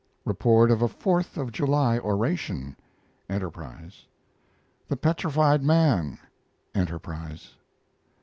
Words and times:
REPORT 0.25 0.71
OF 0.71 0.81
A 0.81 0.87
FOURTH 0.87 1.37
OF 1.37 1.51
JULY 1.51 1.99
ORATION 1.99 2.75
Enterprise. 3.29 4.07
THE 4.87 4.97
PETRIFIED 4.97 5.61
MAN 5.63 6.17
Enterprise. 6.73 7.51